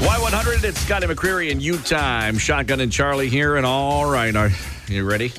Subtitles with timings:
[0.00, 2.38] Y100, it's Scotty McCreery in U Time.
[2.38, 3.56] Shotgun and Charli here.
[3.56, 4.50] And all right, are
[4.88, 5.32] you ready?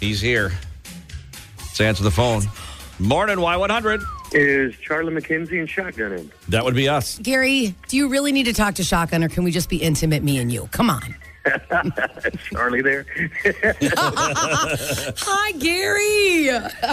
[0.00, 0.52] He's here.
[1.58, 2.42] Let's answer the phone.
[2.98, 4.02] Morning, Y100.
[4.34, 6.30] Is Charli McKenzie and Shotgun in?
[6.48, 7.18] That would be us.
[7.18, 10.22] Gary, do you really need to talk to Shotgun or can we just be intimate,
[10.22, 10.68] me and you?
[10.72, 11.14] Come on.
[11.46, 11.52] Is
[12.50, 13.06] Charli there?
[15.18, 16.48] Hi, Gary.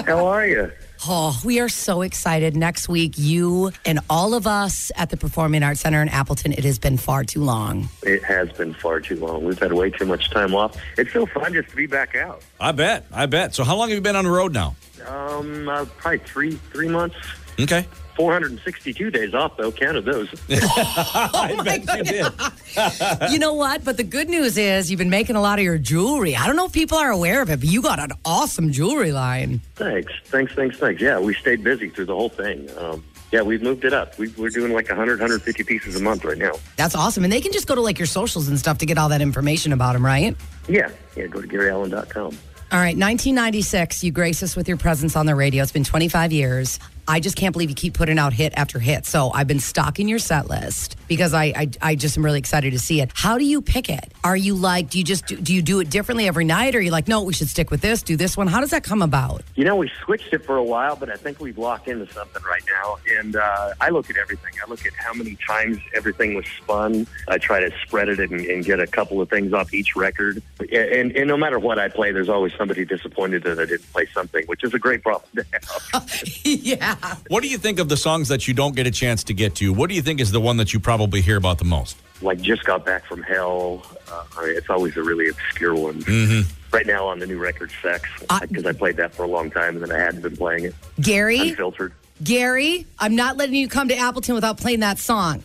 [0.05, 0.71] How are you?
[1.07, 2.55] Oh, we are so excited.
[2.55, 6.53] Next week, you and all of us at the Performing Arts Center in Appleton.
[6.53, 7.89] It has been far too long.
[8.01, 9.45] It has been far too long.
[9.45, 10.75] We've had way too much time off.
[10.97, 12.41] It's so fun just to be back out.
[12.59, 13.05] I bet.
[13.11, 13.53] I bet.
[13.53, 14.75] So, how long have you been on the road now?
[15.07, 17.15] Um, uh, probably three three months.
[17.59, 17.85] Okay.
[18.15, 19.71] 462 days off, though.
[19.71, 20.29] Counted those.
[20.49, 23.83] I bet you you know what?
[23.83, 26.35] But the good news is you've been making a lot of your jewelry.
[26.35, 29.11] I don't know if people are aware of it, but you got an awesome jewelry
[29.11, 29.59] line.
[29.75, 31.01] thanks, thanks, thanks, thanks.
[31.01, 32.69] Yeah, we stayed busy through the whole thing.
[32.77, 34.17] Um, yeah, we've moved it up.
[34.17, 36.53] We, we're doing like 100, 150 pieces a month right now.
[36.77, 37.23] That's awesome.
[37.25, 39.21] And they can just go to like your socials and stuff to get all that
[39.21, 40.37] information about them, right?
[40.69, 41.27] Yeah, yeah.
[41.27, 42.37] Go to GaryAllan.com.
[42.71, 45.63] All right, 1996, you grace us with your presence on the radio.
[45.63, 46.79] It's been 25 years.
[47.07, 49.05] I just can't believe you keep putting out hit after hit.
[49.05, 52.71] So I've been stalking your set list because I, I, I just am really excited
[52.71, 53.11] to see it.
[53.13, 54.11] How do you pick it?
[54.23, 56.75] Are you like, do you just do, do you do it differently every night?
[56.75, 58.47] Or are you like, no, we should stick with this, do this one?
[58.47, 59.43] How does that come about?
[59.55, 62.41] You know, we switched it for a while, but I think we've locked into something
[62.43, 62.97] right now.
[63.19, 64.53] And uh, I look at everything.
[64.65, 67.07] I look at how many times everything was spun.
[67.27, 70.41] I try to spread it and, and get a couple of things off each record.
[70.59, 74.07] And, and no matter what I play, there's always somebody disappointed that I didn't play
[74.13, 76.23] something, which is a great problem to have.
[76.43, 76.94] yeah.
[77.27, 79.55] What do you think of the songs that you don't get a chance to get
[79.55, 79.73] to?
[79.73, 81.97] What do you think is the one that you probably hear about the most?
[82.21, 83.85] like, just got back from hell.
[84.09, 86.01] Uh, it's always a really obscure one.
[86.01, 86.49] Mm-hmm.
[86.71, 89.51] Right now on the new record, Sex, I- because I played that for a long
[89.51, 90.75] time and then I hadn't been playing it.
[91.01, 91.93] Gary, Unfiltered.
[92.23, 95.43] Gary, I'm not letting you come to Appleton without playing that song.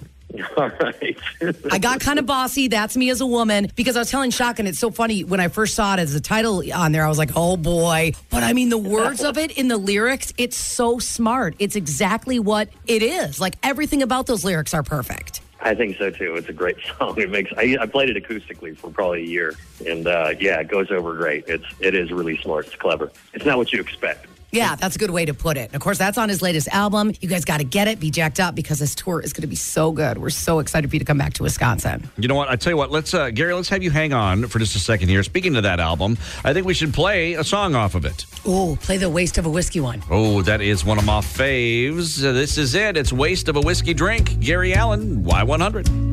[0.56, 1.16] All right.
[1.70, 2.68] I got kind of bossy.
[2.68, 4.66] That's me as a woman because I was telling Shotgun.
[4.66, 7.04] It's so funny when I first saw it as a title on there.
[7.04, 8.12] I was like, oh boy.
[8.30, 11.54] But I mean, the words of it in the lyrics, it's so smart.
[11.58, 13.40] It's exactly what it is.
[13.40, 15.40] Like everything about those lyrics are perfect.
[15.62, 16.36] I think so too.
[16.36, 17.20] It's a great song.
[17.20, 19.54] It makes I, I played it acoustically for probably a year,
[19.86, 21.44] and uh, yeah, it goes over great.
[21.48, 22.66] It's it is really smart.
[22.66, 23.10] It's clever.
[23.34, 24.26] It's not what you expect.
[24.52, 25.66] Yeah, that's a good way to put it.
[25.66, 27.12] And of course, that's on his latest album.
[27.20, 29.48] You guys got to get it, be jacked up because this tour is going to
[29.48, 30.18] be so good.
[30.18, 32.08] We're so excited for you to come back to Wisconsin.
[32.18, 32.48] You know what?
[32.48, 32.90] I tell you what.
[32.90, 33.54] Let's, uh, Gary.
[33.54, 35.22] Let's have you hang on for just a second here.
[35.22, 38.26] Speaking of that album, I think we should play a song off of it.
[38.44, 40.02] Oh, play the waste of a whiskey one.
[40.10, 42.24] Oh, that is one of my faves.
[42.24, 42.96] Uh, this is it.
[42.96, 44.40] It's Waste of a Whiskey Drink.
[44.40, 46.09] Gary Allan, Y100.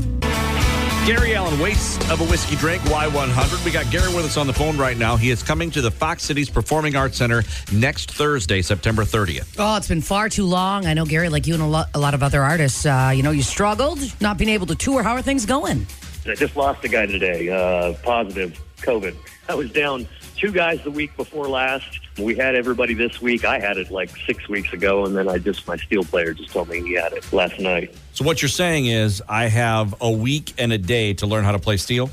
[1.07, 3.63] Gary Allan, Waste of a Whiskey Drink, Y100.
[3.63, 5.15] We got Gary with us on the phone right now.
[5.15, 9.55] He is coming to the Fox Cities Performing Arts Center next Thursday, September 30th.
[9.57, 10.85] Oh, it's been far too long.
[10.85, 13.23] I know, Gary, like you and a lot, a lot of other artists, uh, you
[13.23, 15.01] know, you struggled not being able to tour.
[15.01, 15.87] How are things going?
[16.25, 19.15] I just lost a guy today, uh, positive COVID.
[19.47, 21.99] I was down two guys the week before last.
[22.17, 23.45] We had everybody this week.
[23.45, 26.51] I had it like six weeks ago, and then I just my steel player just
[26.51, 27.93] told me he had it last night.
[28.13, 31.51] So, what you're saying is, I have a week and a day to learn how
[31.51, 32.09] to play steel?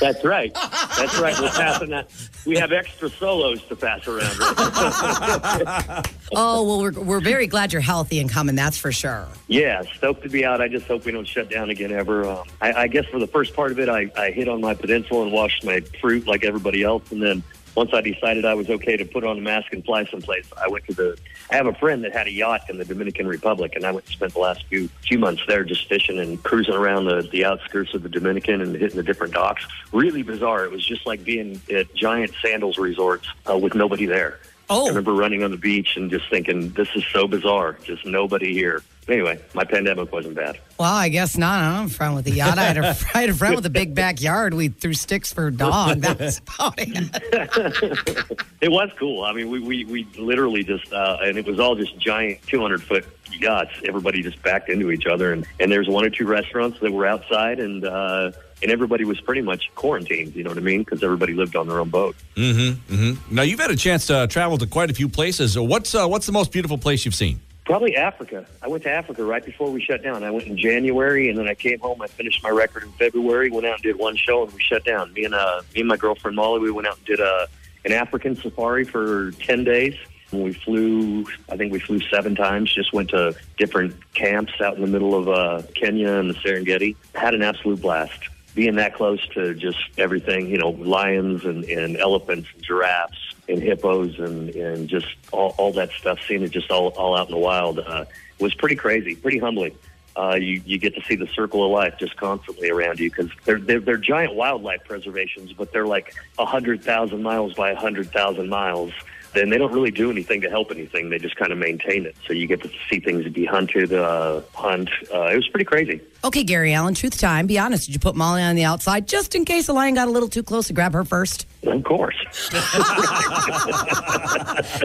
[0.00, 0.52] That's right.
[0.98, 1.38] That's right.
[1.38, 2.10] We're passing that.
[2.46, 4.38] We have extra solos to pass around.
[4.38, 6.06] Right?
[6.32, 9.26] Oh, well, we're, we're very glad you're healthy and coming, that's for sure.
[9.46, 10.60] Yeah, stoked to be out.
[10.60, 12.28] I just hope we don't shut down again ever.
[12.28, 14.74] Um, I, I guess for the first part of it, I, I hit on my
[14.74, 17.42] peninsula and washed my fruit like everybody else, and then
[17.78, 20.66] once I decided I was okay to put on a mask and fly someplace, I
[20.66, 21.16] went to the.
[21.48, 24.06] I have a friend that had a yacht in the Dominican Republic, and I went
[24.06, 27.44] and spent the last few few months there just fishing and cruising around the, the
[27.44, 29.64] outskirts of the Dominican and hitting the different docks.
[29.92, 30.64] Really bizarre.
[30.64, 34.40] It was just like being at giant sandals resorts uh, with nobody there.
[34.70, 34.86] Oh.
[34.86, 37.78] I remember running on the beach and just thinking, this is so bizarre.
[37.84, 38.82] Just nobody here.
[39.08, 40.58] Anyway, my pandemic wasn't bad.
[40.78, 41.62] well, I guess not.
[41.62, 42.58] I'm a friend with a yacht.
[42.58, 44.52] I had a, I had a friend with a big backyard.
[44.52, 46.00] We threw sticks for a dog.
[46.00, 48.38] That's about it.
[48.60, 49.22] It was cool.
[49.22, 52.82] I mean, we, we, we literally just, uh, and it was all just giant 200
[52.82, 53.06] foot
[53.38, 53.70] yachts.
[53.84, 55.32] Everybody just backed into each other.
[55.32, 59.20] And, and there's one or two restaurants that were outside and, uh, and everybody was
[59.20, 60.80] pretty much quarantined, you know what I mean?
[60.80, 62.16] Because everybody lived on their own boat.
[62.34, 63.34] Mm-hmm, mm-hmm.
[63.34, 65.56] Now, you've had a chance to travel to quite a few places.
[65.56, 67.38] What's, uh, what's the most beautiful place you've seen?
[67.68, 68.46] Probably Africa.
[68.62, 70.24] I went to Africa right before we shut down.
[70.24, 72.00] I went in January, and then I came home.
[72.00, 73.50] I finished my record in February.
[73.50, 75.12] Went out and did one show, and we shut down.
[75.12, 77.46] Me and uh, me and my girlfriend Molly, we went out and did a
[77.84, 79.94] an African safari for ten days.
[80.32, 81.26] And we flew.
[81.50, 82.72] I think we flew seven times.
[82.72, 86.96] Just went to different camps out in the middle of uh, Kenya and the Serengeti.
[87.14, 88.18] Had an absolute blast.
[88.54, 93.62] Being that close to just everything, you know, lions and, and elephants and giraffes and
[93.62, 97.32] hippos and, and just all, all that stuff, seeing it just all, all out in
[97.32, 98.04] the wild, uh,
[98.38, 99.74] was pretty crazy, pretty humbling.
[100.18, 103.30] uh, you you get to see the circle of life just constantly around you because
[103.44, 107.76] they're, they're they're giant wildlife preservations, but they're like a hundred thousand miles by a
[107.76, 108.92] hundred thousand miles.
[109.34, 111.10] Then they don't really do anything to help anything.
[111.10, 112.16] They just kind of maintain it.
[112.26, 114.88] So you get to see things be hunted, uh, hunt.
[115.12, 116.00] Uh, it was pretty crazy.
[116.24, 117.46] Okay, Gary Allan, truth time.
[117.46, 117.86] Be honest.
[117.86, 120.28] Did you put Molly on the outside just in case the lion got a little
[120.28, 121.46] too close to grab her first?
[121.64, 122.16] Of course.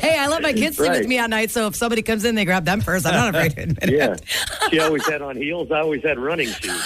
[0.02, 1.00] hey, I let my kids sleep Right.
[1.00, 3.06] with me at night, so if somebody comes in, they grab them first.
[3.08, 4.14] I'm not afraid to admit Yeah.
[4.14, 4.22] it.
[4.70, 5.72] She always had on heels.
[5.72, 6.84] I always had running shoes.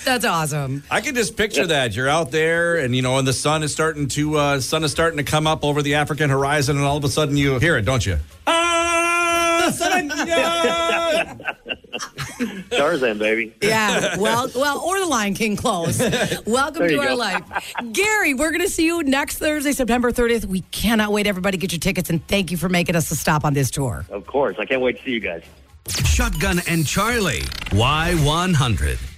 [0.04, 0.82] That's awesome.
[0.90, 3.72] I can just picture that you're out there, and you know, and the sun is
[3.72, 6.96] starting to uh, sun is starting to come up over the African horizon, and all
[6.96, 8.18] of a sudden you hear it, don't you?
[8.46, 9.70] Ah,
[12.70, 13.54] Tarzan, baby.
[13.60, 15.98] Yeah, well, well, or the Lion King close.
[16.46, 17.14] Welcome to you our go.
[17.16, 17.42] life,
[17.92, 18.32] Gary.
[18.32, 20.46] We're going to see you next Thursday, September 30th.
[20.46, 21.26] We cannot wait.
[21.26, 24.06] Everybody, get your tickets, and thank you for making us a stop on this tour.
[24.08, 24.56] Of course.
[24.58, 25.42] I can't wait to see you guys.
[25.88, 29.09] Shotgun and Charli, Y100.